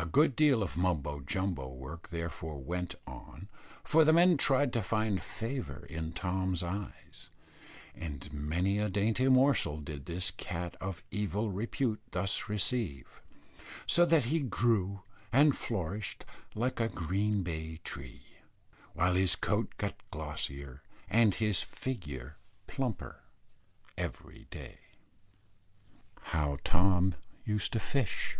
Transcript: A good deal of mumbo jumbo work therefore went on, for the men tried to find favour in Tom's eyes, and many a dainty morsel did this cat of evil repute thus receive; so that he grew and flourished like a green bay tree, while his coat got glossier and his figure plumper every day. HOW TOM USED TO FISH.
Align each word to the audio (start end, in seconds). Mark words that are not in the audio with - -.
A 0.00 0.06
good 0.06 0.36
deal 0.36 0.62
of 0.62 0.76
mumbo 0.76 1.18
jumbo 1.20 1.66
work 1.68 2.10
therefore 2.10 2.58
went 2.62 2.94
on, 3.04 3.48
for 3.82 4.04
the 4.04 4.12
men 4.12 4.36
tried 4.36 4.72
to 4.74 4.82
find 4.82 5.20
favour 5.20 5.84
in 5.86 6.12
Tom's 6.12 6.62
eyes, 6.62 7.30
and 7.96 8.32
many 8.32 8.78
a 8.78 8.88
dainty 8.88 9.28
morsel 9.28 9.78
did 9.80 10.06
this 10.06 10.30
cat 10.30 10.76
of 10.80 11.02
evil 11.10 11.50
repute 11.50 12.00
thus 12.12 12.48
receive; 12.48 13.20
so 13.88 14.06
that 14.06 14.26
he 14.26 14.38
grew 14.38 15.02
and 15.32 15.56
flourished 15.56 16.24
like 16.54 16.78
a 16.78 16.88
green 16.88 17.42
bay 17.42 17.78
tree, 17.82 18.22
while 18.94 19.14
his 19.16 19.34
coat 19.34 19.72
got 19.78 19.96
glossier 20.12 20.80
and 21.10 21.34
his 21.34 21.60
figure 21.60 22.36
plumper 22.68 23.24
every 23.98 24.46
day. 24.52 24.78
HOW 26.26 26.56
TOM 26.62 27.16
USED 27.44 27.72
TO 27.72 27.80
FISH. 27.80 28.38